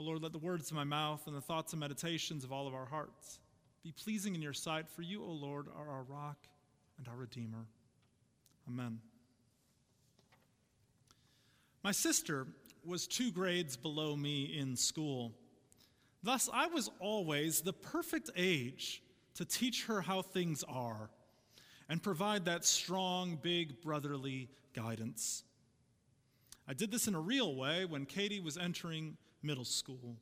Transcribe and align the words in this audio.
O 0.00 0.02
Lord, 0.02 0.22
let 0.22 0.32
the 0.32 0.38
words 0.38 0.70
of 0.70 0.76
my 0.78 0.84
mouth 0.84 1.26
and 1.26 1.36
the 1.36 1.42
thoughts 1.42 1.74
and 1.74 1.80
meditations 1.80 2.42
of 2.42 2.50
all 2.50 2.66
of 2.66 2.72
our 2.72 2.86
hearts 2.86 3.38
be 3.84 3.92
pleasing 3.92 4.34
in 4.34 4.40
your 4.40 4.54
sight, 4.54 4.88
for 4.88 5.02
you, 5.02 5.22
O 5.22 5.30
Lord, 5.30 5.66
are 5.76 5.90
our 5.90 6.04
rock 6.04 6.38
and 6.96 7.06
our 7.06 7.16
Redeemer. 7.16 7.66
Amen. 8.66 9.00
My 11.84 11.92
sister 11.92 12.46
was 12.82 13.06
two 13.06 13.30
grades 13.30 13.76
below 13.76 14.16
me 14.16 14.44
in 14.44 14.74
school. 14.74 15.34
Thus, 16.22 16.48
I 16.50 16.68
was 16.68 16.90
always 16.98 17.60
the 17.60 17.74
perfect 17.74 18.30
age 18.34 19.02
to 19.34 19.44
teach 19.44 19.84
her 19.84 20.00
how 20.00 20.22
things 20.22 20.64
are 20.66 21.10
and 21.90 22.02
provide 22.02 22.46
that 22.46 22.64
strong, 22.64 23.38
big 23.42 23.82
brotherly 23.82 24.48
guidance. 24.72 25.42
I 26.66 26.72
did 26.72 26.90
this 26.90 27.06
in 27.06 27.14
a 27.14 27.20
real 27.20 27.54
way 27.54 27.84
when 27.84 28.06
Katie 28.06 28.40
was 28.40 28.56
entering 28.56 29.18
middle 29.42 29.64
school. 29.64 30.16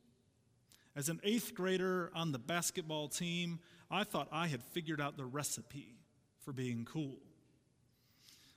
As 0.95 1.09
an 1.09 1.19
eighth 1.23 1.53
grader 1.53 2.11
on 2.13 2.31
the 2.31 2.39
basketball 2.39 3.07
team, 3.07 3.59
I 3.91 4.03
thought 4.03 4.27
I 4.31 4.47
had 4.47 4.63
figured 4.63 4.99
out 4.99 5.17
the 5.17 5.25
recipe 5.25 5.95
for 6.43 6.51
being 6.51 6.85
cool. 6.85 7.17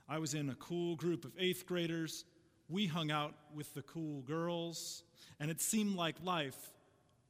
I 0.09 0.19
was 0.19 0.35
in 0.35 0.51
a 0.51 0.55
cool 0.57 0.97
group 0.97 1.25
of 1.25 1.33
eighth 1.39 1.67
graders. 1.67 2.25
We 2.69 2.87
hung 2.87 3.11
out 3.11 3.35
with 3.55 3.73
the 3.75 3.83
cool 3.83 4.23
girls, 4.23 5.05
and 5.41 5.51
it 5.51 5.61
seemed 5.61 5.97
like 5.97 6.17
life 6.23 6.73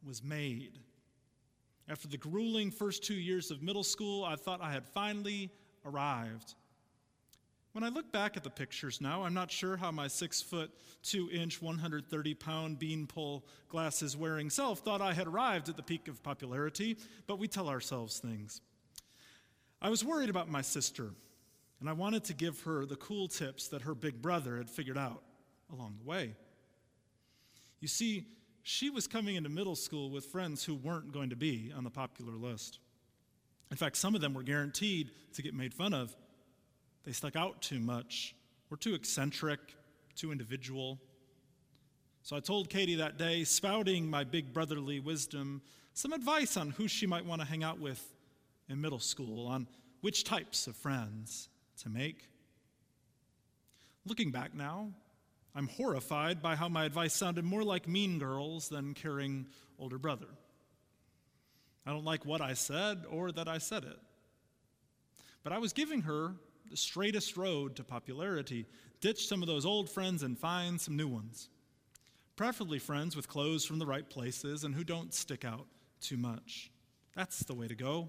was 0.06 0.22
made. 0.22 0.78
After 1.88 2.08
the 2.08 2.16
grueling 2.16 2.70
first 2.70 3.02
two 3.02 3.14
years 3.14 3.50
of 3.50 3.62
middle 3.62 3.84
school, 3.84 4.24
I 4.24 4.36
thought 4.36 4.60
I 4.60 4.72
had 4.72 4.86
finally 4.86 5.50
arrived. 5.84 6.54
When 7.72 7.84
I 7.84 7.88
look 7.88 8.12
back 8.12 8.36
at 8.36 8.44
the 8.44 8.50
pictures 8.50 9.00
now, 9.00 9.22
I'm 9.22 9.32
not 9.32 9.50
sure 9.50 9.78
how 9.78 9.90
my 9.90 10.06
six 10.06 10.42
foot, 10.42 10.70
two 11.02 11.30
inch, 11.32 11.62
130 11.62 12.34
pound 12.34 12.78
beanpole 12.78 13.46
glasses 13.70 14.14
wearing 14.14 14.50
self 14.50 14.80
thought 14.80 15.00
I 15.00 15.14
had 15.14 15.26
arrived 15.26 15.70
at 15.70 15.76
the 15.76 15.82
peak 15.82 16.06
of 16.06 16.22
popularity, 16.22 16.98
but 17.26 17.38
we 17.38 17.48
tell 17.48 17.70
ourselves 17.70 18.18
things. 18.18 18.60
I 19.80 19.88
was 19.88 20.04
worried 20.04 20.28
about 20.28 20.50
my 20.50 20.60
sister, 20.60 21.12
and 21.80 21.88
I 21.88 21.94
wanted 21.94 22.24
to 22.24 22.34
give 22.34 22.60
her 22.62 22.84
the 22.84 22.96
cool 22.96 23.26
tips 23.26 23.68
that 23.68 23.82
her 23.82 23.94
big 23.94 24.20
brother 24.20 24.58
had 24.58 24.68
figured 24.68 24.98
out 24.98 25.22
along 25.72 25.96
the 25.98 26.08
way. 26.08 26.34
You 27.80 27.88
see, 27.88 28.26
she 28.62 28.90
was 28.90 29.06
coming 29.06 29.36
into 29.36 29.48
middle 29.48 29.76
school 29.76 30.10
with 30.10 30.26
friends 30.26 30.62
who 30.62 30.74
weren't 30.74 31.10
going 31.10 31.30
to 31.30 31.36
be 31.36 31.72
on 31.74 31.84
the 31.84 31.90
popular 31.90 32.34
list. 32.34 32.80
In 33.70 33.78
fact, 33.78 33.96
some 33.96 34.14
of 34.14 34.20
them 34.20 34.34
were 34.34 34.42
guaranteed 34.42 35.10
to 35.32 35.42
get 35.42 35.54
made 35.54 35.72
fun 35.72 35.94
of. 35.94 36.14
They 37.04 37.12
stuck 37.12 37.36
out 37.36 37.62
too 37.62 37.80
much, 37.80 38.34
were 38.70 38.76
too 38.76 38.94
eccentric, 38.94 39.60
too 40.14 40.30
individual. 40.30 41.00
So 42.22 42.36
I 42.36 42.40
told 42.40 42.70
Katie 42.70 42.96
that 42.96 43.18
day, 43.18 43.44
spouting 43.44 44.08
my 44.08 44.22
big 44.24 44.52
brotherly 44.52 45.00
wisdom, 45.00 45.62
some 45.94 46.12
advice 46.12 46.56
on 46.56 46.70
who 46.70 46.86
she 46.86 47.06
might 47.06 47.26
want 47.26 47.40
to 47.40 47.46
hang 47.46 47.64
out 47.64 47.80
with 47.80 48.14
in 48.68 48.80
middle 48.80 49.00
school, 49.00 49.48
on 49.48 49.66
which 50.00 50.22
types 50.24 50.66
of 50.66 50.76
friends 50.76 51.48
to 51.82 51.88
make. 51.88 52.28
Looking 54.06 54.30
back 54.30 54.54
now, 54.54 54.92
I'm 55.54 55.68
horrified 55.68 56.40
by 56.40 56.56
how 56.56 56.68
my 56.68 56.84
advice 56.84 57.12
sounded 57.12 57.44
more 57.44 57.64
like 57.64 57.88
mean 57.88 58.18
girls 58.18 58.68
than 58.68 58.94
caring 58.94 59.46
older 59.78 59.98
brother. 59.98 60.28
I 61.84 61.90
don't 61.90 62.04
like 62.04 62.24
what 62.24 62.40
I 62.40 62.54
said 62.54 63.04
or 63.10 63.32
that 63.32 63.48
I 63.48 63.58
said 63.58 63.84
it. 63.84 63.98
But 65.42 65.52
I 65.52 65.58
was 65.58 65.72
giving 65.72 66.02
her 66.02 66.34
the 66.72 66.76
straightest 66.78 67.36
road 67.36 67.76
to 67.76 67.84
popularity. 67.84 68.64
Ditch 69.02 69.28
some 69.28 69.42
of 69.42 69.46
those 69.46 69.66
old 69.66 69.90
friends 69.90 70.22
and 70.22 70.38
find 70.38 70.80
some 70.80 70.96
new 70.96 71.06
ones. 71.06 71.50
Preferably 72.34 72.78
friends 72.78 73.14
with 73.14 73.28
clothes 73.28 73.66
from 73.66 73.78
the 73.78 73.84
right 73.84 74.08
places 74.08 74.64
and 74.64 74.74
who 74.74 74.82
don't 74.82 75.12
stick 75.12 75.44
out 75.44 75.66
too 76.00 76.16
much. 76.16 76.70
That's 77.14 77.40
the 77.40 77.52
way 77.52 77.68
to 77.68 77.74
go. 77.74 78.08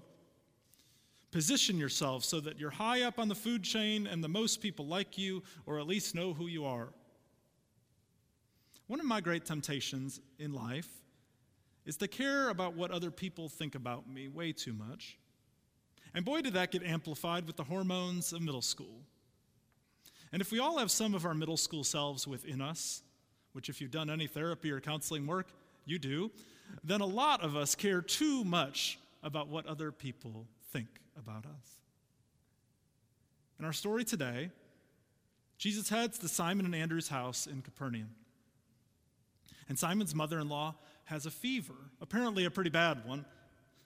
Position 1.30 1.76
yourself 1.76 2.24
so 2.24 2.40
that 2.40 2.58
you're 2.58 2.70
high 2.70 3.02
up 3.02 3.18
on 3.18 3.28
the 3.28 3.34
food 3.34 3.62
chain 3.62 4.06
and 4.06 4.24
the 4.24 4.28
most 4.28 4.62
people 4.62 4.86
like 4.86 5.18
you 5.18 5.42
or 5.66 5.78
at 5.78 5.86
least 5.86 6.14
know 6.14 6.32
who 6.32 6.46
you 6.46 6.64
are. 6.64 6.88
One 8.86 8.98
of 8.98 9.04
my 9.04 9.20
great 9.20 9.44
temptations 9.44 10.20
in 10.38 10.54
life 10.54 10.88
is 11.84 11.98
to 11.98 12.08
care 12.08 12.48
about 12.48 12.74
what 12.74 12.90
other 12.90 13.10
people 13.10 13.50
think 13.50 13.74
about 13.74 14.08
me 14.08 14.28
way 14.28 14.52
too 14.52 14.72
much. 14.72 15.18
And 16.14 16.24
boy, 16.24 16.42
did 16.42 16.54
that 16.54 16.70
get 16.70 16.84
amplified 16.84 17.46
with 17.46 17.56
the 17.56 17.64
hormones 17.64 18.32
of 18.32 18.40
middle 18.40 18.62
school. 18.62 19.02
And 20.32 20.40
if 20.40 20.52
we 20.52 20.60
all 20.60 20.78
have 20.78 20.90
some 20.90 21.14
of 21.14 21.26
our 21.26 21.34
middle 21.34 21.56
school 21.56 21.84
selves 21.84 22.26
within 22.26 22.60
us, 22.60 23.02
which 23.52 23.68
if 23.68 23.80
you've 23.80 23.90
done 23.90 24.10
any 24.10 24.26
therapy 24.26 24.70
or 24.70 24.80
counseling 24.80 25.26
work, 25.26 25.48
you 25.84 25.98
do, 25.98 26.30
then 26.82 27.00
a 27.00 27.06
lot 27.06 27.42
of 27.42 27.56
us 27.56 27.74
care 27.74 28.00
too 28.00 28.44
much 28.44 28.98
about 29.22 29.48
what 29.48 29.66
other 29.66 29.92
people 29.92 30.46
think 30.72 30.88
about 31.18 31.46
us. 31.46 31.80
In 33.58 33.64
our 33.64 33.72
story 33.72 34.04
today, 34.04 34.50
Jesus 35.56 35.88
heads 35.88 36.18
to 36.18 36.28
Simon 36.28 36.66
and 36.66 36.74
Andrew's 36.74 37.08
house 37.08 37.46
in 37.46 37.62
Capernaum. 37.62 38.10
And 39.68 39.78
Simon's 39.78 40.14
mother 40.14 40.40
in 40.40 40.48
law 40.48 40.74
has 41.04 41.26
a 41.26 41.30
fever, 41.30 41.74
apparently 42.00 42.44
a 42.44 42.50
pretty 42.50 42.70
bad 42.70 43.06
one. 43.06 43.24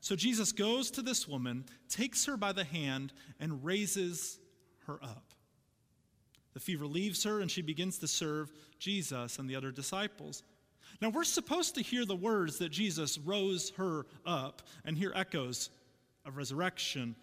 So 0.00 0.16
Jesus 0.16 0.53
goes 0.53 0.91
to 0.92 1.03
this 1.03 1.26
woman, 1.26 1.64
takes 1.88 2.25
her 2.26 2.36
by 2.36 2.53
the 2.53 2.64
hand, 2.64 3.12
and 3.41 3.64
raises 3.64 4.38
her 4.86 4.98
up. 5.03 5.32
The 6.54 6.60
fever 6.60 6.86
leaves 6.86 7.25
her, 7.25 7.41
and 7.41 7.50
she 7.50 7.62
begins 7.62 7.98
to 7.98 8.08
serve 8.08 8.53
Jesus 8.78 9.38
and 9.38 9.48
the 9.48 9.56
other 9.56 9.70
disciples. 9.70 10.42
Now, 11.00 11.10
we're 11.10 11.25
supposed 11.25 11.75
to 11.75 11.82
hear 11.82 12.04
the 12.04 12.16
words 12.16 12.58
that 12.58 12.70
Jesus 12.70 13.19
rose 13.19 13.70
her 13.76 14.06
up 14.25 14.62
and 14.84 14.97
hear 14.97 15.12
echoes 15.14 15.70
of 16.25 16.37
resurrection. 16.37 17.14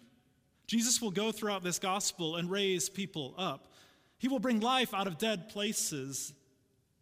Jesus 0.66 1.02
will 1.02 1.10
go 1.10 1.32
throughout 1.32 1.62
this 1.62 1.78
gospel 1.78 2.36
and 2.36 2.50
raise 2.50 2.88
people 2.88 3.34
up. 3.36 3.72
He 4.18 4.28
will 4.28 4.38
bring 4.38 4.60
life 4.60 4.94
out 4.94 5.06
of 5.06 5.18
dead 5.18 5.48
places. 5.48 6.32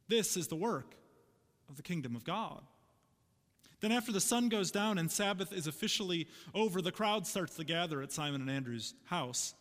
This 0.08 0.36
is 0.36 0.48
the 0.48 0.56
work 0.56 0.96
of 1.68 1.76
the 1.76 1.82
kingdom 1.82 2.16
of 2.16 2.24
God. 2.24 2.62
Then, 3.84 3.92
after 3.92 4.12
the 4.12 4.18
sun 4.18 4.48
goes 4.48 4.70
down 4.70 4.96
and 4.96 5.12
Sabbath 5.12 5.52
is 5.52 5.66
officially 5.66 6.26
over, 6.54 6.80
the 6.80 6.90
crowd 6.90 7.26
starts 7.26 7.56
to 7.56 7.64
gather 7.64 8.00
at 8.00 8.12
Simon 8.12 8.40
and 8.40 8.50
Andrew's 8.50 8.94
house. 9.04 9.52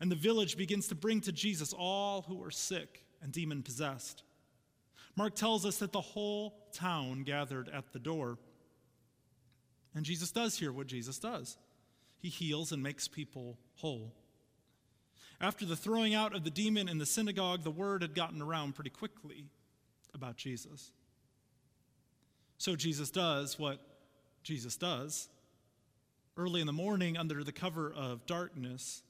And 0.00 0.10
the 0.10 0.16
village 0.16 0.56
begins 0.56 0.88
to 0.88 0.96
bring 0.96 1.20
to 1.20 1.30
Jesus 1.30 1.72
all 1.72 2.22
who 2.22 2.42
are 2.42 2.50
sick 2.50 3.04
and 3.22 3.30
demon 3.30 3.62
possessed. 3.62 4.24
Mark 5.14 5.36
tells 5.36 5.64
us 5.64 5.76
that 5.76 5.92
the 5.92 6.00
whole 6.00 6.52
town 6.72 7.22
gathered 7.22 7.68
at 7.68 7.92
the 7.92 8.00
door. 8.00 8.38
And 9.94 10.04
Jesus 10.04 10.32
does 10.32 10.58
here 10.58 10.72
what 10.72 10.88
Jesus 10.88 11.20
does 11.20 11.56
he 12.18 12.28
heals 12.28 12.72
and 12.72 12.82
makes 12.82 13.06
people 13.06 13.56
whole. 13.76 14.12
After 15.40 15.64
the 15.64 15.76
throwing 15.76 16.12
out 16.12 16.34
of 16.34 16.42
the 16.42 16.50
demon 16.50 16.88
in 16.88 16.98
the 16.98 17.06
synagogue, 17.06 17.62
the 17.62 17.70
word 17.70 18.02
had 18.02 18.16
gotten 18.16 18.42
around 18.42 18.74
pretty 18.74 18.90
quickly 18.90 19.44
about 20.12 20.36
Jesus. 20.36 20.90
So 22.60 22.76
Jesus 22.76 23.10
does 23.10 23.58
what 23.58 23.80
Jesus 24.42 24.76
does. 24.76 25.30
Early 26.36 26.60
in 26.60 26.66
the 26.66 26.74
morning, 26.74 27.16
under 27.16 27.42
the 27.42 27.52
cover 27.52 27.90
of 27.90 28.26
darkness, 28.26 29.02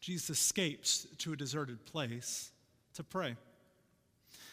Jesus 0.00 0.38
escapes 0.38 1.08
to 1.18 1.32
a 1.32 1.36
deserted 1.36 1.84
place 1.86 2.52
to 2.94 3.02
pray. 3.02 3.34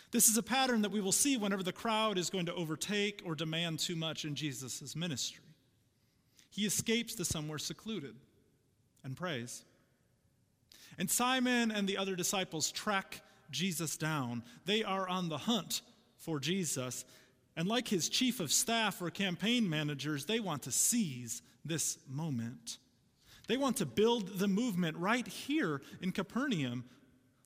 This 0.09 0.27
is 0.27 0.37
a 0.37 0.43
pattern 0.43 0.81
that 0.81 0.91
we 0.91 1.01
will 1.01 1.11
see 1.11 1.37
whenever 1.37 1.61
the 1.61 1.71
crowd 1.71 2.17
is 2.17 2.31
going 2.31 2.47
to 2.47 2.53
overtake 2.55 3.21
or 3.23 3.35
demand 3.35 3.77
too 3.77 3.95
much 3.95 4.25
in 4.25 4.33
Jesus' 4.33 4.95
ministry. 4.95 5.43
He 6.49 6.65
escapes 6.65 7.13
to 7.15 7.25
somewhere 7.25 7.59
secluded 7.59 8.15
and 9.03 9.15
prays. 9.15 9.63
And 10.97 11.11
Simon 11.11 11.69
and 11.69 11.87
the 11.87 11.97
other 11.97 12.15
disciples 12.15 12.71
track 12.71 13.21
Jesus 13.51 13.97
down. 13.97 14.41
They 14.65 14.83
are 14.83 15.07
on 15.07 15.29
the 15.29 15.37
hunt 15.37 15.83
for 16.17 16.39
Jesus. 16.39 17.05
And 17.57 17.67
like 17.67 17.87
his 17.87 18.09
chief 18.09 18.39
of 18.39 18.51
staff 18.51 19.01
or 19.01 19.09
campaign 19.09 19.69
managers, 19.69 20.25
they 20.25 20.39
want 20.39 20.63
to 20.63 20.71
seize 20.71 21.41
this 21.63 21.97
moment. 22.07 22.77
They 23.47 23.57
want 23.57 23.77
to 23.77 23.85
build 23.85 24.39
the 24.39 24.47
movement 24.47 24.97
right 24.97 25.25
here 25.25 25.81
in 26.01 26.11
Capernaum. 26.11 26.83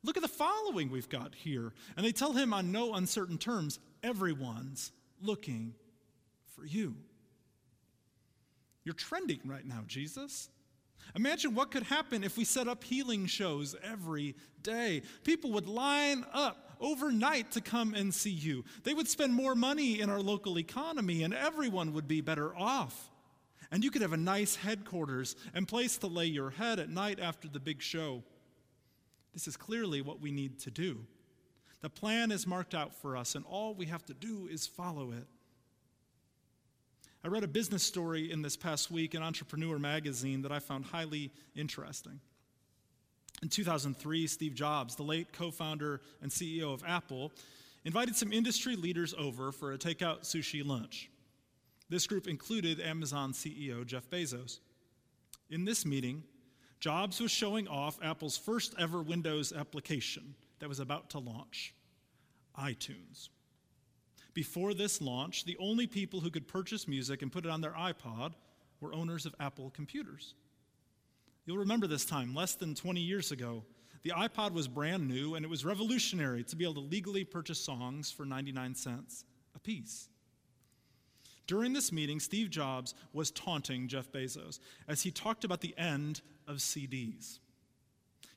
Look 0.03 0.17
at 0.17 0.23
the 0.23 0.29
following 0.29 0.89
we've 0.89 1.09
got 1.09 1.35
here. 1.35 1.73
And 1.95 2.05
they 2.05 2.11
tell 2.11 2.33
him 2.33 2.53
on 2.53 2.71
no 2.71 2.95
uncertain 2.95 3.37
terms 3.37 3.79
everyone's 4.01 4.91
looking 5.21 5.75
for 6.55 6.65
you. 6.65 6.95
You're 8.83 8.95
trending 8.95 9.41
right 9.45 9.65
now, 9.65 9.83
Jesus. 9.87 10.49
Imagine 11.15 11.53
what 11.53 11.71
could 11.71 11.83
happen 11.83 12.23
if 12.23 12.37
we 12.37 12.45
set 12.45 12.67
up 12.67 12.83
healing 12.83 13.25
shows 13.25 13.75
every 13.83 14.35
day. 14.63 15.01
People 15.23 15.51
would 15.51 15.67
line 15.67 16.25
up 16.33 16.68
overnight 16.79 17.51
to 17.51 17.61
come 17.61 17.93
and 17.93 18.13
see 18.13 18.29
you. 18.29 18.63
They 18.83 18.93
would 18.93 19.07
spend 19.07 19.33
more 19.33 19.55
money 19.55 19.99
in 19.99 20.09
our 20.09 20.21
local 20.21 20.57
economy, 20.57 21.23
and 21.23 21.33
everyone 21.33 21.93
would 21.93 22.07
be 22.07 22.21
better 22.21 22.55
off. 22.55 23.09
And 23.71 23.83
you 23.83 23.91
could 23.91 24.01
have 24.01 24.13
a 24.13 24.17
nice 24.17 24.55
headquarters 24.55 25.35
and 25.53 25.67
place 25.67 25.97
to 25.99 26.07
lay 26.07 26.25
your 26.25 26.49
head 26.49 26.79
at 26.79 26.89
night 26.89 27.19
after 27.19 27.47
the 27.47 27.59
big 27.59 27.81
show. 27.81 28.23
This 29.33 29.47
is 29.47 29.57
clearly 29.57 30.01
what 30.01 30.19
we 30.19 30.31
need 30.31 30.59
to 30.59 30.71
do. 30.71 31.05
The 31.81 31.89
plan 31.89 32.31
is 32.31 32.47
marked 32.47 32.75
out 32.75 32.95
for 32.95 33.15
us, 33.15 33.35
and 33.35 33.45
all 33.45 33.73
we 33.73 33.85
have 33.85 34.05
to 34.07 34.13
do 34.13 34.47
is 34.51 34.67
follow 34.67 35.11
it. 35.11 35.27
I 37.23 37.27
read 37.27 37.43
a 37.43 37.49
business 37.49 37.83
story 37.83 38.31
in 38.31 38.41
this 38.41 38.57
past 38.57 38.89
week 38.89 39.13
in 39.13 39.21
Entrepreneur 39.21 39.77
magazine 39.77 40.41
that 40.43 40.51
I 40.51 40.59
found 40.59 40.85
highly 40.85 41.31
interesting. 41.55 42.21
In 43.41 43.49
2003, 43.49 44.27
Steve 44.27 44.53
Jobs, 44.53 44.95
the 44.95 45.03
late 45.03 45.31
co 45.31 45.51
founder 45.51 46.01
and 46.21 46.29
CEO 46.29 46.73
of 46.73 46.83
Apple, 46.85 47.31
invited 47.85 48.15
some 48.15 48.33
industry 48.33 48.75
leaders 48.75 49.13
over 49.17 49.51
for 49.51 49.71
a 49.71 49.77
takeout 49.77 50.21
sushi 50.21 50.65
lunch. 50.65 51.09
This 51.89 52.05
group 52.05 52.27
included 52.27 52.79
Amazon 52.79 53.31
CEO 53.31 53.85
Jeff 53.85 54.09
Bezos. 54.09 54.59
In 55.49 55.65
this 55.65 55.85
meeting, 55.85 56.23
Jobs 56.79 57.19
was 57.19 57.31
showing 57.31 57.67
off 57.67 57.97
Apple's 58.01 58.37
first 58.37 58.75
ever 58.77 59.01
Windows 59.01 59.51
application 59.51 60.35
that 60.59 60.69
was 60.69 60.79
about 60.79 61.09
to 61.11 61.19
launch 61.19 61.73
iTunes. 62.57 63.29
Before 64.33 64.73
this 64.73 65.01
launch, 65.01 65.45
the 65.45 65.57
only 65.59 65.87
people 65.87 66.19
who 66.19 66.29
could 66.29 66.47
purchase 66.47 66.87
music 66.87 67.21
and 67.21 67.31
put 67.31 67.45
it 67.45 67.51
on 67.51 67.61
their 67.61 67.71
iPod 67.73 68.33
were 68.79 68.93
owners 68.93 69.25
of 69.25 69.35
Apple 69.39 69.71
computers. 69.71 70.35
You'll 71.49 71.57
remember 71.57 71.87
this 71.87 72.05
time, 72.05 72.35
less 72.35 72.53
than 72.53 72.75
20 72.75 73.01
years 73.01 73.31
ago. 73.31 73.63
The 74.03 74.11
iPod 74.11 74.53
was 74.53 74.67
brand 74.67 75.07
new, 75.07 75.33
and 75.33 75.43
it 75.43 75.47
was 75.47 75.65
revolutionary 75.65 76.43
to 76.43 76.55
be 76.55 76.63
able 76.63 76.75
to 76.75 76.79
legally 76.81 77.23
purchase 77.23 77.59
songs 77.59 78.11
for 78.11 78.23
99 78.23 78.75
cents 78.75 79.25
a 79.55 79.59
piece. 79.59 80.09
During 81.47 81.73
this 81.73 81.91
meeting, 81.91 82.19
Steve 82.19 82.51
Jobs 82.51 82.93
was 83.13 83.31
taunting 83.31 83.87
Jeff 83.87 84.11
Bezos 84.11 84.59
as 84.87 85.01
he 85.01 85.09
talked 85.09 85.43
about 85.43 85.61
the 85.61 85.73
end 85.75 86.21
of 86.47 86.57
CDs. 86.57 87.39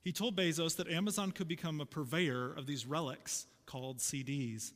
He 0.00 0.11
told 0.11 0.35
Bezos 0.35 0.76
that 0.76 0.88
Amazon 0.88 1.32
could 1.32 1.49
become 1.49 1.82
a 1.82 1.85
purveyor 1.85 2.55
of 2.55 2.64
these 2.64 2.87
relics 2.87 3.47
called 3.67 3.99
CDs. 3.99 4.73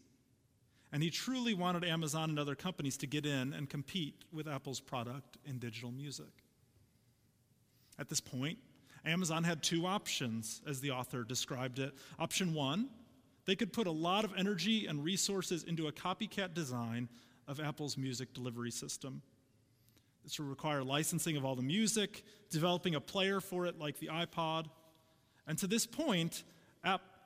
And 0.92 1.02
he 1.02 1.08
truly 1.08 1.54
wanted 1.54 1.84
Amazon 1.84 2.28
and 2.28 2.38
other 2.38 2.54
companies 2.54 2.98
to 2.98 3.06
get 3.06 3.24
in 3.24 3.54
and 3.54 3.70
compete 3.70 4.24
with 4.30 4.46
Apple's 4.46 4.80
product 4.80 5.38
in 5.46 5.58
digital 5.58 5.90
music. 5.90 6.45
At 7.98 8.08
this 8.08 8.20
point, 8.20 8.58
Amazon 9.04 9.44
had 9.44 9.62
two 9.62 9.86
options, 9.86 10.60
as 10.66 10.80
the 10.80 10.90
author 10.90 11.24
described 11.24 11.78
it. 11.78 11.94
Option 12.18 12.52
one, 12.52 12.88
they 13.44 13.54
could 13.54 13.72
put 13.72 13.86
a 13.86 13.92
lot 13.92 14.24
of 14.24 14.32
energy 14.36 14.86
and 14.86 15.04
resources 15.04 15.62
into 15.64 15.86
a 15.86 15.92
copycat 15.92 16.54
design 16.54 17.08
of 17.46 17.60
Apple's 17.60 17.96
music 17.96 18.34
delivery 18.34 18.72
system. 18.72 19.22
This 20.24 20.38
would 20.40 20.48
require 20.48 20.82
licensing 20.82 21.36
of 21.36 21.44
all 21.44 21.54
the 21.54 21.62
music, 21.62 22.24
developing 22.50 22.96
a 22.96 23.00
player 23.00 23.40
for 23.40 23.66
it 23.66 23.78
like 23.78 24.00
the 24.00 24.08
iPod. 24.08 24.66
And 25.46 25.56
to 25.58 25.68
this 25.68 25.86
point, 25.86 26.42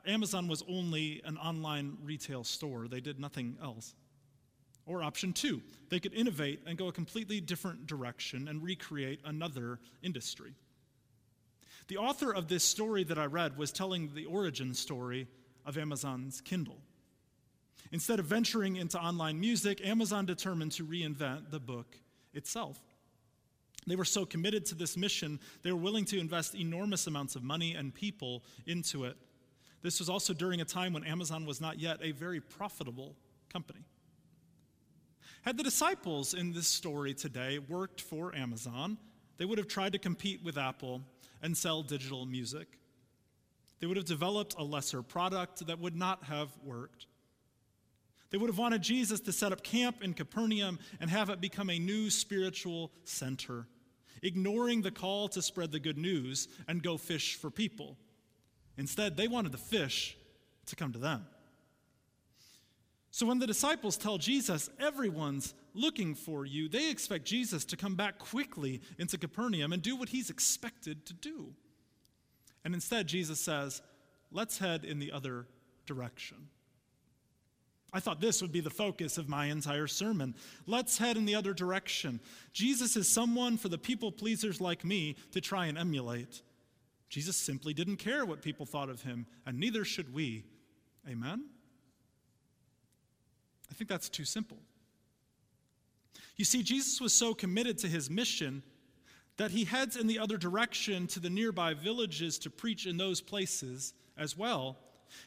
Amazon 0.07 0.49
was 0.49 0.63
only 0.69 1.23
an 1.25 1.39
online 1.39 1.97
retail 2.03 2.45
store, 2.45 2.89
they 2.89 3.01
did 3.01 3.19
nothing 3.19 3.57
else. 3.63 3.95
Or 4.91 5.05
option 5.05 5.33
two, 5.33 5.63
they 5.89 6.01
could 6.01 6.15
innovate 6.15 6.63
and 6.67 6.77
go 6.77 6.89
a 6.89 6.93
completely 6.93 7.41
different 7.41 7.87
direction 7.87 8.49
and 8.49 8.61
recreate 8.61 9.21
another 9.25 9.79
industry. 10.03 10.53
The 11.87 11.99
author 11.99 12.35
of 12.35 12.49
this 12.49 12.65
story 12.65 13.05
that 13.05 13.17
I 13.17 13.27
read 13.27 13.57
was 13.57 13.71
telling 13.71 14.11
the 14.17 14.25
origin 14.25 14.75
story 14.75 15.29
of 15.65 15.79
Amazon's 15.79 16.41
Kindle. 16.41 16.79
Instead 17.93 18.19
of 18.19 18.25
venturing 18.25 18.75
into 18.75 18.99
online 18.99 19.39
music, 19.39 19.81
Amazon 19.87 20.27
determined 20.27 20.73
to 20.73 20.85
reinvent 20.85 21.53
the 21.53 21.61
book 21.61 21.97
itself. 22.35 22.77
They 23.87 23.95
were 23.95 24.05
so 24.05 24.27
committed 24.27 24.67
to 24.67 24.75
this 24.75 24.97
mission, 24.97 25.39
they 25.63 25.71
were 25.71 25.79
willing 25.79 26.05
to 26.07 26.19
invest 26.19 26.57
enormous 26.57 27.07
amounts 27.07 27.37
of 27.37 27.45
money 27.45 27.77
and 27.77 27.95
people 27.95 28.43
into 28.67 29.05
it. 29.05 29.17
This 29.83 30.01
was 30.01 30.09
also 30.09 30.35
during 30.35 30.61
a 30.61 30.65
time 30.65 30.93
when 30.93 31.05
Amazon 31.05 31.47
was 31.47 31.61
not 31.61 31.79
yet 31.79 32.01
a 32.03 32.11
very 32.11 32.41
profitable 32.41 33.15
company. 33.53 33.85
Had 35.43 35.57
the 35.57 35.63
disciples 35.63 36.35
in 36.35 36.53
this 36.53 36.67
story 36.67 37.15
today 37.15 37.59
worked 37.59 38.01
for 38.01 38.35
Amazon, 38.35 38.99
they 39.39 39.45
would 39.45 39.59
have 39.59 39.69
tried 39.69 39.93
to 39.93 39.99
compete 39.99 40.45
with 40.45 40.59
Apple 40.59 41.03
and 41.43 41.57
sell 41.57 41.83
digital 41.83 42.27
music. 42.27 42.79
They 43.81 43.87
would 43.87 43.97
have 43.97 44.07
developed 44.07 44.55
a 44.59 44.63
lesser 44.63 45.03
product 45.03 45.67
that 45.67 45.79
would 45.79 45.97
not 45.97 46.25
have 46.25 46.51
worked. 46.63 47.07
They 48.31 48.39
would 48.39 48.51
have 48.51 48.59
wanted 48.59 48.83
Jesus 48.83 49.21
to 49.21 49.33
set 49.33 49.53
up 49.53 49.63
camp 49.63 50.03
in 50.03 50.15
Capernaum 50.15 50.79
and 51.01 51.11
have 51.11 51.31
it 51.31 51.41
become 51.41 51.71
a 51.71 51.79
new 51.79 52.11
spiritual 52.11 52.93
center, 53.05 53.67
ignoring 54.23 54.83
the 54.83 54.91
call 54.91 55.29
to 55.29 55.43
spread 55.43 55.73
the 55.73 55.81
good 55.81 55.99
news 55.99 56.47
and 56.69 56.83
go 56.83 56.97
fish 56.97 57.35
for 57.35 57.51
people. 57.51 57.97
Instead, 58.77 59.17
they 59.17 59.27
wanted 59.27 59.53
the 59.53 59.59
fish 59.59 60.17
to 60.67 60.77
come 60.77 60.93
to 60.93 60.99
them. 60.99 61.27
So 63.11 63.27
when 63.27 63.41
the 63.41 63.47
disciples 63.47 63.97
tell 63.97 64.19
Jesus, 64.19 64.71
everyone's 64.79 65.55
looking 65.75 66.15
for 66.15 66.47
you, 66.47 66.69
they 66.69 66.91
expect 66.91 67.25
Jesus 67.25 67.65
to 67.67 67.77
come 67.77 67.97
back 67.97 68.19
quickly 68.19 68.81
into 68.99 69.19
Capernaum 69.19 69.73
and 69.73 69.83
do 69.83 69.97
what 69.97 70.09
he's 70.09 70.31
expected 70.31 71.07
to 71.07 71.13
do. 71.13 71.53
And 72.65 72.75
instead, 72.75 73.09
Jesus 73.09 73.41
says, 73.41 73.83
let's 74.31 74.59
head 74.59 74.85
in 74.85 74.99
the 74.99 75.13
other 75.13 75.47
direction. 75.87 76.49
I 77.93 77.99
thought 77.99 78.21
this 78.21 78.41
would 78.41 78.53
be 78.53 78.61
the 78.61 78.71
focus 78.71 79.19
of 79.19 79.29
my 79.29 79.47
entire 79.47 79.89
sermon. 79.89 80.37
Let's 80.67 80.99
head 80.99 81.17
in 81.17 81.25
the 81.25 81.35
other 81.35 81.53
direction. 81.53 82.21
Jesus 82.53 82.95
is 82.95 83.13
someone 83.13 83.57
for 83.57 83.69
the 83.69 83.79
people 83.79 84.13
pleasers 84.13 84.61
like 84.61 84.85
me 84.85 85.17
to 85.33 85.41
try 85.41 85.67
and 85.67 85.77
emulate. 85.77 86.43
Jesus 87.09 87.37
simply 87.37 87.75
didn't 87.75 87.97
care 87.97 88.25
what 88.25 88.43
people 88.43 88.67
thought 88.67 88.89
of 88.89 89.03
him, 89.03 89.27
and 89.45 89.59
neither 89.59 89.85
should 89.85 90.15
we. 90.15 90.45
Amen? 91.09 91.47
I 93.71 93.75
think 93.75 93.89
that's 93.89 94.09
too 94.09 94.25
simple. 94.25 94.59
You 96.37 96.45
see, 96.45 96.63
Jesus 96.63 97.01
was 97.01 97.13
so 97.13 97.35
committed 97.35 97.79
to 97.79 97.89
his 97.89 98.11
mission 98.11 98.63
that 99.37 99.51
he 99.51 99.65
heads 99.65 99.97
in 99.97 100.07
the 100.07 100.19
other 100.19 100.37
direction 100.37 101.07
to 101.09 101.21
the 101.21 101.31
nearby 101.31 101.75
villages 101.75 102.39
to 102.41 102.51
preach 102.51 102.87
in 102.87 102.97
those 102.97 103.21
places 103.21 103.95
as 104.17 104.37
well 104.37 104.77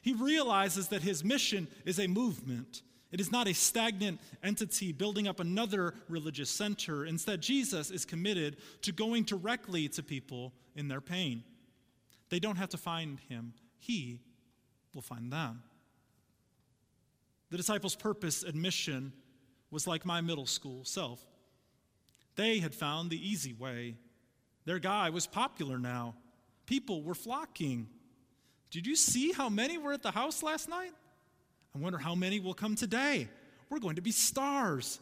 he 0.01 0.13
realizes 0.13 0.89
that 0.89 1.01
his 1.01 1.23
mission 1.23 1.67
is 1.85 1.99
a 1.99 2.07
movement. 2.07 2.81
It 3.11 3.19
is 3.19 3.31
not 3.31 3.47
a 3.47 3.53
stagnant 3.53 4.19
entity 4.43 4.91
building 4.91 5.27
up 5.27 5.39
another 5.39 5.93
religious 6.09 6.49
center. 6.49 7.05
Instead, 7.05 7.41
Jesus 7.41 7.91
is 7.91 8.05
committed 8.05 8.57
to 8.81 8.91
going 8.91 9.23
directly 9.23 9.87
to 9.89 10.03
people 10.03 10.53
in 10.75 10.87
their 10.87 11.01
pain. 11.01 11.43
They 12.29 12.39
don't 12.39 12.55
have 12.57 12.69
to 12.69 12.77
find 12.77 13.19
him, 13.29 13.53
he 13.77 14.19
will 14.93 15.01
find 15.01 15.31
them. 15.31 15.61
The 17.53 17.57
disciples' 17.57 17.95
purpose 17.95 18.41
and 18.41 18.59
mission 18.59 19.13
was 19.69 19.85
like 19.85 20.07
my 20.07 20.21
middle 20.21 20.47
school 20.47 20.83
self. 20.85 21.23
They 22.35 22.57
had 22.57 22.73
found 22.73 23.11
the 23.11 23.29
easy 23.29 23.53
way. 23.53 23.93
Their 24.65 24.79
guy 24.79 25.11
was 25.11 25.27
popular 25.27 25.77
now, 25.77 26.15
people 26.65 27.03
were 27.03 27.13
flocking. 27.13 27.89
Did 28.71 28.87
you 28.87 28.95
see 28.95 29.33
how 29.33 29.49
many 29.49 29.77
were 29.77 29.93
at 29.93 30.01
the 30.01 30.09
house 30.09 30.41
last 30.41 30.67
night? 30.67 30.93
I 31.75 31.77
wonder 31.77 31.99
how 31.99 32.15
many 32.15 32.39
will 32.39 32.55
come 32.55 32.73
today. 32.73 33.27
We're 33.69 33.77
going 33.77 33.97
to 33.97 34.01
be 34.01 34.09
stars. 34.09 34.99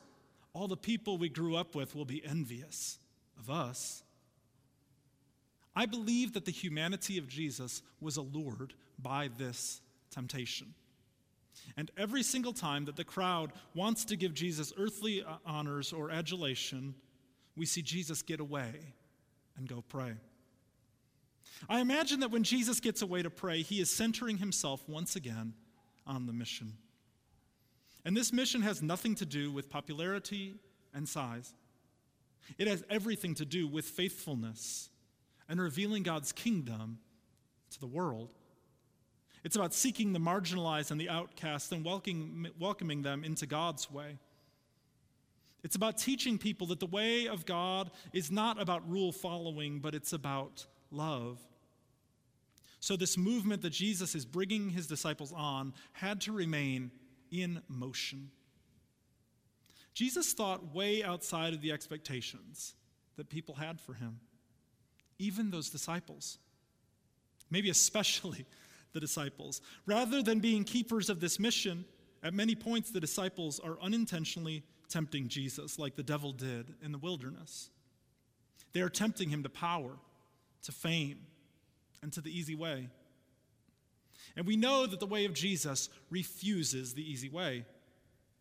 All 0.51 0.67
the 0.67 0.75
people 0.75 1.17
we 1.17 1.29
grew 1.29 1.55
up 1.55 1.73
with 1.73 1.95
will 1.95 2.03
be 2.03 2.21
envious 2.25 2.99
of 3.39 3.49
us. 3.49 4.03
I 5.73 5.85
believe 5.85 6.33
that 6.33 6.43
the 6.43 6.51
humanity 6.51 7.17
of 7.17 7.29
Jesus 7.29 7.81
was 8.01 8.17
allured 8.17 8.73
by 9.01 9.29
this 9.37 9.79
temptation. 10.09 10.73
And 11.77 11.91
every 11.97 12.23
single 12.23 12.53
time 12.53 12.85
that 12.85 12.95
the 12.95 13.03
crowd 13.03 13.51
wants 13.75 14.05
to 14.05 14.15
give 14.15 14.33
Jesus 14.33 14.73
earthly 14.77 15.23
uh, 15.23 15.35
honors 15.45 15.93
or 15.93 16.11
adulation, 16.11 16.95
we 17.55 17.65
see 17.65 17.81
Jesus 17.81 18.21
get 18.21 18.39
away 18.39 18.93
and 19.57 19.67
go 19.67 19.83
pray. 19.87 20.13
I 21.69 21.79
imagine 21.79 22.21
that 22.21 22.31
when 22.31 22.43
Jesus 22.43 22.79
gets 22.79 23.01
away 23.01 23.21
to 23.21 23.29
pray, 23.29 23.61
he 23.61 23.79
is 23.79 23.89
centering 23.89 24.37
himself 24.37 24.87
once 24.87 25.15
again 25.15 25.53
on 26.07 26.25
the 26.25 26.33
mission. 26.33 26.73
And 28.03 28.17
this 28.17 28.33
mission 28.33 28.61
has 28.61 28.81
nothing 28.81 29.15
to 29.15 29.25
do 29.25 29.51
with 29.51 29.69
popularity 29.69 30.55
and 30.93 31.07
size, 31.07 31.53
it 32.57 32.67
has 32.67 32.83
everything 32.89 33.35
to 33.35 33.45
do 33.45 33.67
with 33.67 33.85
faithfulness 33.85 34.89
and 35.47 35.61
revealing 35.61 36.03
God's 36.03 36.31
kingdom 36.31 36.99
to 37.71 37.79
the 37.79 37.87
world. 37.87 38.29
It's 39.43 39.55
about 39.55 39.73
seeking 39.73 40.13
the 40.13 40.19
marginalized 40.19 40.91
and 40.91 41.01
the 41.01 41.09
outcast 41.09 41.71
and 41.71 41.83
welcoming 41.85 43.01
them 43.01 43.23
into 43.23 43.45
God's 43.45 43.89
way. 43.89 44.17
It's 45.63 45.75
about 45.75 45.97
teaching 45.97 46.37
people 46.37 46.67
that 46.67 46.79
the 46.79 46.87
way 46.87 47.27
of 47.27 47.45
God 47.45 47.91
is 48.13 48.31
not 48.31 48.59
about 48.59 48.89
rule 48.89 49.11
following, 49.11 49.79
but 49.79 49.93
it's 49.93 50.13
about 50.13 50.65
love. 50.91 51.39
So, 52.79 52.95
this 52.95 53.15
movement 53.15 53.61
that 53.61 53.69
Jesus 53.69 54.15
is 54.15 54.25
bringing 54.25 54.71
his 54.71 54.87
disciples 54.87 55.31
on 55.31 55.73
had 55.93 56.21
to 56.21 56.31
remain 56.31 56.89
in 57.31 57.61
motion. 57.67 58.31
Jesus 59.93 60.33
thought 60.33 60.73
way 60.73 61.03
outside 61.03 61.53
of 61.53 61.61
the 61.61 61.71
expectations 61.71 62.73
that 63.17 63.29
people 63.29 63.55
had 63.55 63.79
for 63.79 63.93
him, 63.93 64.19
even 65.19 65.51
those 65.51 65.69
disciples, 65.69 66.39
maybe 67.51 67.69
especially 67.69 68.45
the 68.93 68.99
disciples. 68.99 69.61
Rather 69.85 70.21
than 70.21 70.39
being 70.39 70.63
keepers 70.63 71.09
of 71.09 71.19
this 71.19 71.39
mission, 71.39 71.85
At 72.23 72.33
many 72.33 72.53
points, 72.53 72.91
the 72.91 72.99
disciples 72.99 73.59
are 73.59 73.79
unintentionally 73.81 74.63
tempting 74.89 75.27
Jesus, 75.27 75.79
like 75.79 75.95
the 75.95 76.03
devil 76.03 76.31
did 76.31 76.75
in 76.83 76.91
the 76.91 76.97
wilderness. 76.97 77.69
They 78.73 78.81
are 78.81 78.89
tempting 78.89 79.29
him 79.29 79.43
to 79.43 79.49
power, 79.49 79.97
to 80.63 80.71
fame, 80.71 81.19
and 82.03 82.13
to 82.13 82.21
the 82.21 82.29
easy 82.29 82.55
way. 82.55 82.89
And 84.35 84.45
we 84.45 84.55
know 84.55 84.85
that 84.85 84.99
the 84.99 85.07
way 85.07 85.25
of 85.25 85.33
Jesus 85.33 85.89
refuses 86.09 86.93
the 86.93 87.09
easy 87.09 87.29
way. 87.29 87.65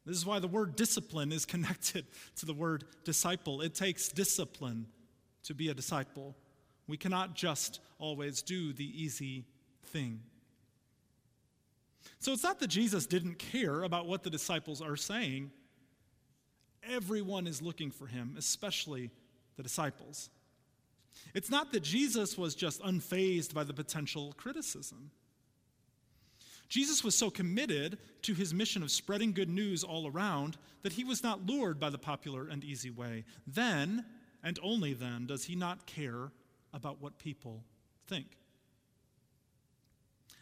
This 0.07 0.17
is 0.17 0.27
why 0.27 0.39
the 0.39 0.49
word 0.49 0.77
discipline 0.77 1.33
is 1.33 1.47
connected 1.55 2.07
to 2.37 2.47
the 2.47 2.55
word 2.55 2.85
disciple. 3.05 3.61
It 3.61 3.75
takes 3.75 4.09
discipline 4.09 4.87
to 5.45 5.55
be 5.55 5.69
a 5.69 5.75
disciple. 5.75 6.37
We 6.87 6.97
cannot 6.97 7.35
just 7.35 7.81
always 7.99 8.43
do 8.43 8.73
the 8.73 9.03
easy 9.03 9.47
thing. 9.87 10.21
So 12.19 12.33
it's 12.33 12.43
not 12.43 12.59
that 12.61 12.69
Jesus 12.69 13.07
didn't 13.07 13.39
care 13.39 13.83
about 13.83 14.07
what 14.07 14.23
the 14.23 14.31
disciples 14.31 14.81
are 14.81 14.97
saying. 14.97 15.51
Everyone 16.89 17.47
is 17.47 17.63
looking 17.63 17.91
for 17.91 18.07
him, 18.07 18.35
especially 18.39 19.11
the 19.57 19.63
disciples. 19.63 20.31
It's 21.35 21.51
not 21.51 21.73
that 21.73 21.83
Jesus 21.83 22.39
was 22.39 22.55
just 22.55 22.83
unfazed 22.83 23.53
by 23.53 23.65
the 23.65 23.75
potential 23.75 24.35
criticism. 24.37 25.11
Jesus 26.69 27.03
was 27.03 27.17
so 27.17 27.31
committed 27.31 27.99
to 28.23 28.33
his 28.33 28.55
mission 28.55 28.83
of 28.83 28.93
spreading 28.93 29.33
good 29.33 29.51
news 29.51 29.83
all 29.83 30.07
around 30.07 30.57
that 30.83 30.93
he 30.93 31.05
was 31.05 31.23
not 31.23 31.45
lured 31.45 31.81
by 31.81 31.91
the 31.91 31.99
popular 31.99 32.47
and 32.47 32.63
easy 32.63 32.91
way. 32.91 33.25
Then, 33.47 34.05
and 34.43 34.59
only 34.63 34.95
then, 34.95 35.27
does 35.27 35.45
he 35.45 35.57
not 35.57 35.87
care 35.87 36.31
about 36.73 37.03
what 37.03 37.19
people 37.19 37.65
think. 38.07 38.40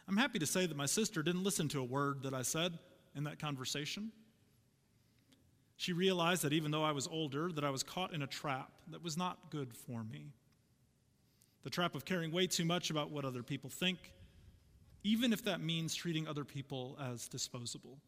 I'm 0.09 0.17
happy 0.17 0.39
to 0.39 0.45
say 0.45 0.65
that 0.65 0.75
my 0.75 0.87
sister 0.87 1.21
didn't 1.23 1.43
listen 1.43 1.67
to 1.69 1.79
a 1.79 1.83
word 1.83 2.23
that 2.23 2.33
I 2.33 2.41
said 2.41 2.79
in 3.15 3.23
that 3.25 3.37
conversation. 3.39 4.11
She 5.77 5.93
realized 5.93 6.41
that 6.41 6.51
even 6.51 6.71
though 6.71 6.83
I 6.83 6.91
was 6.91 7.07
older, 7.07 7.51
that 7.51 7.63
I 7.63 7.69
was 7.69 7.83
caught 7.83 8.11
in 8.13 8.23
a 8.23 8.27
trap 8.27 8.71
that 8.89 9.03
was 9.03 9.15
not 9.17 9.51
good 9.51 9.73
for 9.73 10.03
me. 10.03 10.33
The 11.63 11.69
trap 11.69 11.93
of 11.93 12.05
caring 12.05 12.31
way 12.31 12.47
too 12.47 12.65
much 12.65 12.89
about 12.89 13.11
what 13.11 13.23
other 13.23 13.43
people 13.43 13.69
think 13.69 13.99
even 15.03 15.31
if 15.31 15.43
that 15.45 15.61
means 15.61 15.95
treating 15.95 16.27
other 16.27 16.43
people 16.43 16.97
as 17.01 17.27
disposable. 17.27 17.99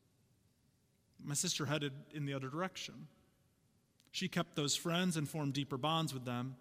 My 1.23 1.33
sister 1.35 1.65
headed 1.65 1.93
in 2.13 2.25
the 2.25 2.33
other 2.33 2.49
direction. 2.49 3.07
She 4.11 4.27
kept 4.27 4.55
those 4.55 4.75
friends 4.75 5.15
and 5.15 5.29
formed 5.29 5.53
deeper 5.53 5.77
bonds 5.77 6.13
with 6.13 6.25
them 6.25 6.55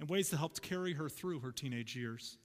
in 0.00 0.06
ways 0.06 0.30
that 0.30 0.36
helped 0.36 0.60
carry 0.60 0.94
her 0.94 1.08
through 1.08 1.40
her 1.40 1.52
teenage 1.52 1.96
years. 1.96 2.36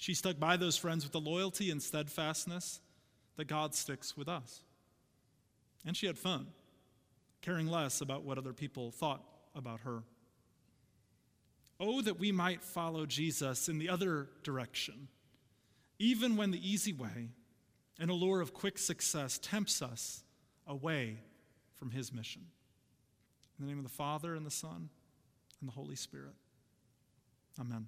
She 0.00 0.14
stuck 0.14 0.40
by 0.40 0.56
those 0.56 0.76
friends 0.76 1.04
with 1.04 1.12
the 1.12 1.20
loyalty 1.20 1.70
and 1.70 1.80
steadfastness 1.80 2.80
that 3.36 3.46
God 3.46 3.74
sticks 3.74 4.16
with 4.16 4.28
us. 4.28 4.62
And 5.86 5.96
she 5.96 6.06
had 6.06 6.18
fun, 6.18 6.48
caring 7.42 7.68
less 7.68 8.00
about 8.00 8.24
what 8.24 8.38
other 8.38 8.52
people 8.52 8.90
thought 8.90 9.22
about 9.54 9.80
her. 9.82 10.02
Oh, 11.78 12.02
that 12.02 12.18
we 12.18 12.32
might 12.32 12.64
follow 12.64 13.06
Jesus 13.06 13.68
in 13.68 13.78
the 13.78 13.88
other 13.88 14.28
direction 14.42 15.08
even 16.00 16.34
when 16.34 16.50
the 16.50 16.68
easy 16.68 16.94
way 16.94 17.28
and 18.00 18.10
allure 18.10 18.40
of 18.40 18.54
quick 18.54 18.78
success 18.78 19.38
tempts 19.38 19.82
us 19.82 20.24
away 20.66 21.18
from 21.74 21.90
his 21.90 22.10
mission. 22.10 22.46
In 23.58 23.66
the 23.66 23.70
name 23.70 23.78
of 23.78 23.84
the 23.84 23.94
Father, 23.94 24.34
and 24.34 24.46
the 24.46 24.50
Son, 24.50 24.88
and 25.60 25.68
the 25.68 25.74
Holy 25.74 25.94
Spirit. 25.94 26.32
Amen. 27.60 27.86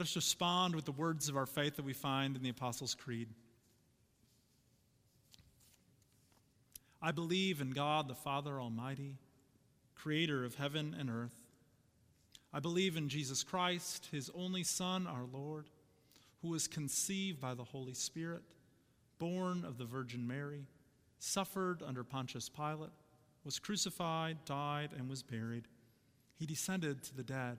Let 0.00 0.06
us 0.06 0.16
respond 0.16 0.74
with 0.74 0.86
the 0.86 0.92
words 0.92 1.28
of 1.28 1.36
our 1.36 1.44
faith 1.44 1.76
that 1.76 1.84
we 1.84 1.92
find 1.92 2.34
in 2.34 2.42
the 2.42 2.48
Apostles' 2.48 2.94
Creed. 2.94 3.28
I 7.02 7.10
believe 7.10 7.60
in 7.60 7.72
God 7.72 8.08
the 8.08 8.14
Father 8.14 8.58
Almighty, 8.58 9.18
creator 9.94 10.42
of 10.42 10.54
heaven 10.54 10.96
and 10.98 11.10
earth. 11.10 11.38
I 12.50 12.60
believe 12.60 12.96
in 12.96 13.10
Jesus 13.10 13.42
Christ, 13.42 14.08
his 14.10 14.30
only 14.34 14.62
Son, 14.62 15.06
our 15.06 15.26
Lord, 15.30 15.66
who 16.40 16.48
was 16.48 16.66
conceived 16.66 17.38
by 17.38 17.52
the 17.52 17.64
Holy 17.64 17.92
Spirit, 17.92 18.40
born 19.18 19.66
of 19.66 19.76
the 19.76 19.84
Virgin 19.84 20.26
Mary, 20.26 20.64
suffered 21.18 21.82
under 21.86 22.04
Pontius 22.04 22.48
Pilate, 22.48 22.88
was 23.44 23.58
crucified, 23.58 24.38
died, 24.46 24.92
and 24.96 25.10
was 25.10 25.22
buried. 25.22 25.68
He 26.38 26.46
descended 26.46 27.02
to 27.02 27.14
the 27.14 27.22
dead. 27.22 27.58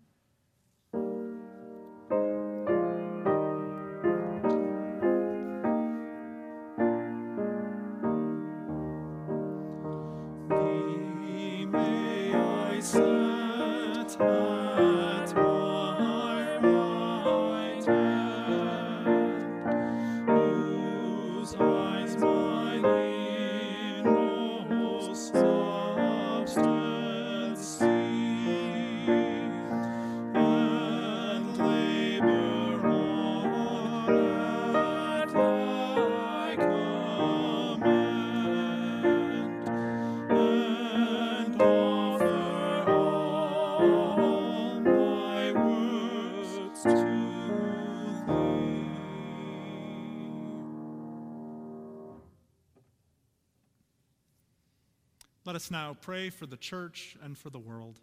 Let 55.51 55.57
us 55.57 55.69
now 55.69 55.97
pray 55.99 56.29
for 56.29 56.45
the 56.45 56.55
church 56.55 57.17
and 57.21 57.37
for 57.37 57.49
the 57.49 57.59
world. 57.59 57.99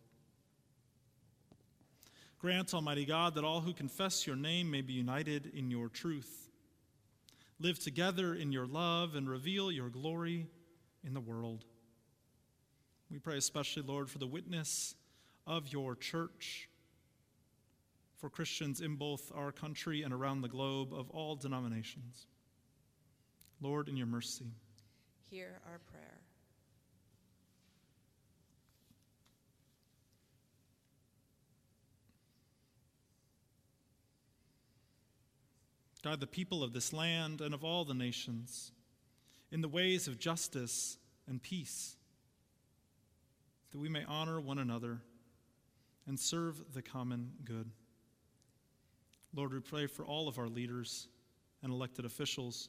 Grant, 2.39 2.75
Almighty 2.75 3.07
God, 3.07 3.37
that 3.37 3.43
all 3.43 3.63
who 3.63 3.73
confess 3.73 4.27
your 4.27 4.37
name 4.37 4.71
may 4.71 4.83
be 4.83 4.93
united 4.93 5.47
in 5.55 5.71
your 5.71 5.89
truth. 5.89 6.51
Live 7.59 7.79
together 7.79 8.35
in 8.35 8.53
your 8.53 8.67
love 8.67 9.15
and 9.15 9.31
reveal 9.31 9.73
your 9.73 9.89
glory 9.89 10.47
in 11.03 11.15
the 11.15 11.23
world. 11.23 11.65
We 13.11 13.19
pray 13.19 13.39
especially, 13.39 13.83
Lord, 13.83 14.11
for 14.11 14.19
the 14.19 14.27
witness 14.27 14.95
of 15.47 15.73
your 15.73 15.97
church, 15.97 16.69
for 18.19 18.29
Christians 18.29 18.83
in 18.83 18.97
both 18.97 19.33
our 19.35 19.53
country 19.53 20.03
and 20.03 20.13
around 20.13 20.43
the 20.43 20.49
globe 20.49 20.93
of 20.93 21.09
all 21.09 21.35
denominations. 21.35 22.27
Lord, 23.63 23.89
in 23.89 23.97
your 23.97 24.07
mercy, 24.07 24.53
Hear 25.31 25.63
our 25.67 25.79
prayer. 25.91 26.28
Guide 36.03 36.21
the 36.21 36.27
people 36.27 36.63
of 36.63 36.73
this 36.73 36.93
land 36.93 37.41
and 37.41 37.53
of 37.53 37.65
all 37.65 37.85
the 37.85 37.95
nations 37.95 38.73
in 39.51 39.61
the 39.61 39.69
ways 39.69 40.07
of 40.07 40.19
justice 40.19 40.99
and 41.27 41.43
peace, 41.43 41.97
that 43.73 43.79
we 43.79 43.89
may 43.89 44.05
honor 44.07 44.41
one 44.41 44.59
another 44.59 45.01
and 46.07 46.19
serve 46.19 46.73
the 46.73 46.83
common 46.83 47.33
good. 47.45 47.71
Lord, 49.35 49.53
we 49.53 49.61
pray 49.61 49.87
for 49.87 50.05
all 50.05 50.29
of 50.29 50.39
our 50.39 50.49
leaders 50.49 51.09
and 51.63 51.73
elected 51.73 52.05
officials, 52.05 52.69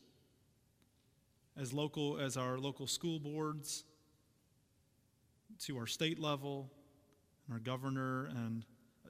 as 1.58 1.74
local 1.74 2.20
as 2.20 2.36
our 2.36 2.58
local 2.58 2.88
school 2.88 3.20
boards, 3.20 3.86
to 5.60 5.78
our 5.78 5.88
state 5.88 6.20
level, 6.20 6.70
and 7.46 7.54
our 7.54 7.60
governor 7.60 8.26
and 8.26 8.66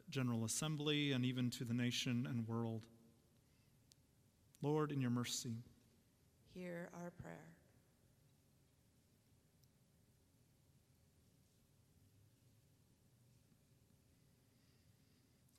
General 0.10 0.46
Assembly, 0.46 1.12
and 1.12 1.26
even 1.26 1.50
to 1.52 1.64
the 1.64 1.74
nation 1.74 2.28
and 2.30 2.48
world. 2.48 2.84
Lord, 4.62 4.92
in 4.92 5.00
your 5.02 5.12
mercy, 5.12 5.54
Hear 6.54 6.90
our 6.94 7.12
prayer. 7.22 7.50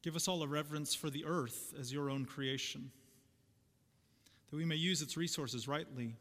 give 0.03 0.17
us 0.17 0.29
all 0.29 0.43
a 0.43 0.47
reverence 0.47 0.95
for 0.95 1.11
the 1.11 1.25
earth 1.25 1.75
as 1.79 1.93
your 1.93 2.11
own 2.11 2.25
creation, 2.25 2.91
that 4.51 4.57
we 4.57 4.65
may 4.65 4.77
use 4.77 5.03
its 5.03 5.17
resources 5.17 5.69
rightly 5.69 6.17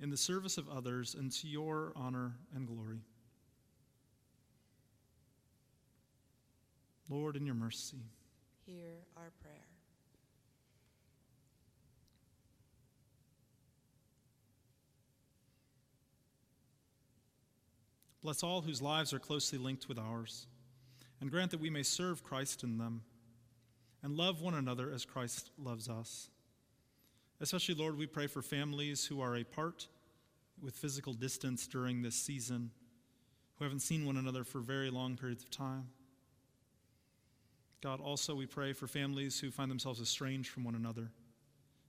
in 0.00 0.10
the 0.10 0.16
service 0.16 0.58
of 0.58 0.68
others 0.68 1.14
and 1.14 1.30
to 1.32 1.48
your 1.48 1.92
honor 1.96 2.32
and 2.54 2.66
glory. 2.66 3.00
Lord, 7.08 7.36
in 7.36 7.46
your 7.46 7.54
mercy, 7.54 7.98
Hear 8.66 9.06
our 9.16 9.30
prayer. 9.40 9.77
Bless 18.22 18.42
all 18.42 18.60
whose 18.60 18.82
lives 18.82 19.12
are 19.12 19.18
closely 19.18 19.58
linked 19.58 19.88
with 19.88 19.98
ours, 19.98 20.46
and 21.20 21.30
grant 21.30 21.50
that 21.50 21.60
we 21.60 21.70
may 21.70 21.82
serve 21.82 22.22
Christ 22.22 22.62
in 22.62 22.78
them 22.78 23.02
and 24.02 24.16
love 24.16 24.40
one 24.40 24.54
another 24.54 24.90
as 24.92 25.04
Christ 25.04 25.50
loves 25.58 25.88
us. 25.88 26.30
Especially, 27.40 27.74
Lord, 27.74 27.96
we 27.96 28.06
pray 28.06 28.26
for 28.26 28.42
families 28.42 29.04
who 29.04 29.20
are 29.20 29.36
apart 29.36 29.88
with 30.60 30.74
physical 30.74 31.12
distance 31.12 31.66
during 31.66 32.02
this 32.02 32.16
season, 32.16 32.70
who 33.56 33.64
haven't 33.64 33.80
seen 33.80 34.06
one 34.06 34.16
another 34.16 34.44
for 34.44 34.60
very 34.60 34.90
long 34.90 35.16
periods 35.16 35.42
of 35.44 35.50
time. 35.50 35.88
God, 37.80 38.00
also 38.00 38.34
we 38.34 38.46
pray 38.46 38.72
for 38.72 38.88
families 38.88 39.38
who 39.38 39.50
find 39.50 39.70
themselves 39.70 40.00
estranged 40.00 40.50
from 40.50 40.64
one 40.64 40.74
another 40.74 41.10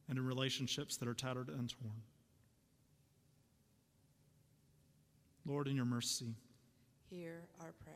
and 0.08 0.18
in 0.18 0.26
relationships 0.26 0.98
that 0.98 1.08
are 1.08 1.16
tattered 1.16 1.50
and 1.50 1.70
torn. 1.70 2.02
Lord, 5.50 5.68
in 5.68 5.75
your 5.75 5.86
mercy, 5.86 6.36
Hear 7.10 7.41
our 7.60 7.72
prayer. 7.84 7.96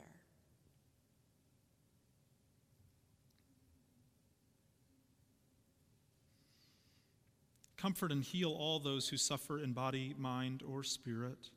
comfort 7.78 8.14
and 8.14 8.24
heal 8.24 8.50
all 8.50 8.80
those 8.80 9.10
who 9.10 9.18
suffer 9.18 9.60
in 9.60 9.74
body, 9.74 10.16
mind, 10.18 10.64
or 10.66 10.84
spirit. 10.84 11.50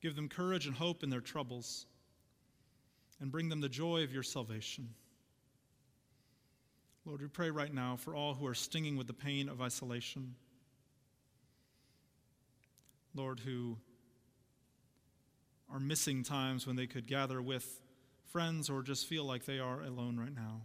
Give 0.00 0.14
them 0.14 0.28
courage 0.28 0.66
and 0.66 0.76
hope 0.76 1.02
in 1.02 1.10
their 1.10 1.20
troubles, 1.20 1.86
and 3.20 3.32
bring 3.32 3.48
them 3.48 3.60
the 3.60 3.68
joy 3.68 4.04
of 4.04 4.12
your 4.12 4.22
salvation. 4.22 4.88
Lord, 7.04 7.20
we 7.20 7.26
pray 7.26 7.50
right 7.50 7.74
now 7.74 7.96
for 7.96 8.14
all 8.14 8.34
who 8.34 8.46
are 8.46 8.54
stinging 8.54 8.96
with 8.96 9.08
the 9.08 9.12
pain 9.12 9.48
of 9.48 9.60
isolation. 9.60 10.36
Lord, 13.12 13.40
who 13.40 13.76
are 15.72 15.80
missing 15.80 16.22
times 16.22 16.66
when 16.66 16.76
they 16.76 16.86
could 16.86 17.06
gather 17.06 17.40
with 17.40 17.80
friends 18.30 18.68
or 18.68 18.82
just 18.82 19.06
feel 19.06 19.24
like 19.24 19.46
they 19.46 19.58
are 19.58 19.82
alone 19.82 20.18
right 20.18 20.34
now. 20.34 20.62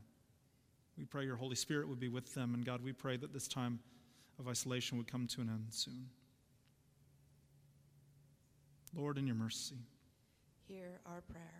We 0.97 1.05
pray 1.05 1.23
your 1.23 1.37
Holy 1.37 1.55
Spirit 1.55 1.87
would 1.87 1.99
be 1.99 2.09
with 2.09 2.33
them. 2.33 2.53
And 2.53 2.65
God, 2.65 2.83
we 2.83 2.91
pray 2.91 3.17
that 3.17 3.33
this 3.33 3.47
time 3.47 3.79
of 4.39 4.47
isolation 4.47 4.97
would 4.97 5.09
come 5.09 5.27
to 5.27 5.41
an 5.41 5.49
end 5.49 5.67
soon. 5.69 6.09
Lord, 8.95 9.17
in 9.17 9.27
your 9.27 9.35
mercy, 9.35 9.75
Hear 10.67 10.99
our 11.05 11.21
prayer. 11.21 11.53